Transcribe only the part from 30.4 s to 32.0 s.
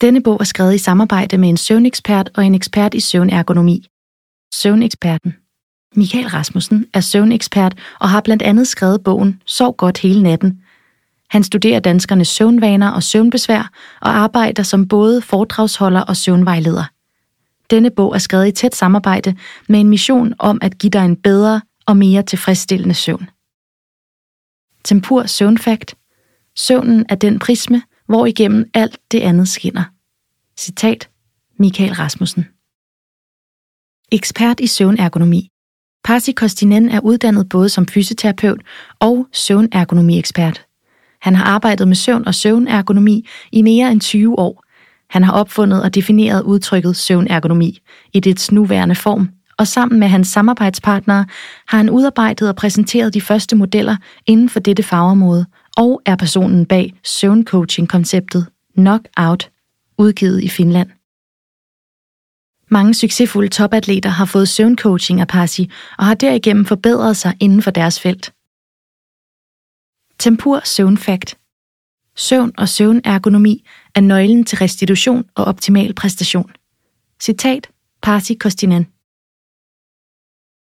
Citat Michael